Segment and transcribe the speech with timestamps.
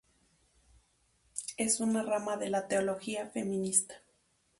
[1.57, 4.01] Es una rama de teología feminista.